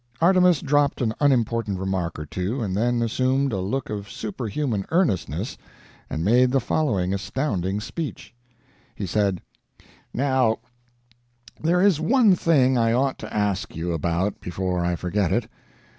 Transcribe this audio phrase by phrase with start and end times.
[0.19, 5.59] Artemus dropped an unimportant remark or two, and then assumed a look of superhuman earnestness,
[6.09, 8.33] and made the following astounding speech.
[8.95, 9.43] He said:
[10.11, 10.57] "Now
[11.61, 15.47] there is one thing I ought to ask you about before I forget it.